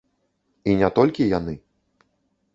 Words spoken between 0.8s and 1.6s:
толькі яны.